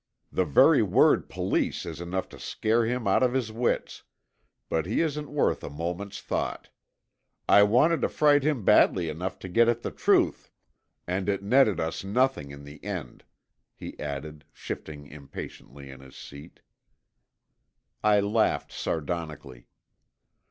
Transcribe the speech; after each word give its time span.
The 0.31 0.45
very 0.45 0.81
word 0.81 1.29
police 1.29 1.85
is 1.85 2.01
enough 2.01 2.27
to 2.29 2.39
scare 2.39 2.85
him 2.87 3.05
out 3.05 3.21
of 3.21 3.33
his 3.33 3.51
wits, 3.51 4.01
but 4.67 4.87
he 4.87 4.99
isn't 5.01 5.29
worth 5.29 5.63
a 5.63 5.69
moment's 5.69 6.19
thought. 6.19 6.69
I 7.47 7.61
wanted 7.61 8.01
to 8.01 8.09
frighten 8.09 8.49
him 8.49 8.65
badly 8.65 9.09
enough 9.09 9.37
to 9.37 9.47
get 9.47 9.69
at 9.69 9.83
the 9.83 9.91
truth 9.91 10.49
and 11.05 11.29
it 11.29 11.43
netted 11.43 11.79
us 11.79 12.03
nothing 12.03 12.49
in 12.49 12.63
the 12.63 12.83
end," 12.83 13.25
he 13.75 13.93
added, 13.99 14.43
shifting 14.51 15.05
impatiently 15.05 15.91
in 15.91 15.99
his 15.99 16.15
seat. 16.15 16.61
I 18.03 18.21
laughed 18.21 18.71
sardonically. 18.71 19.67